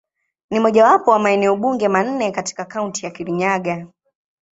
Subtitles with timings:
[0.49, 3.87] Ni mojawapo wa maeneo bunge manne katika Kaunti ya Kirinyaga.